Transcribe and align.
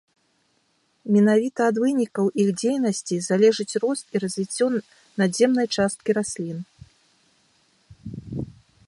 Менавіта 1.15 1.61
ад 1.71 1.75
вынікаў 1.83 2.25
іх 2.43 2.49
дзейнасці 2.61 3.15
залежыць 3.29 3.77
рост 3.83 4.05
і 4.17 4.21
развіццё 4.23 4.65
надземнай 5.19 5.67
часткі 5.81 6.11
раслін. 6.21 6.57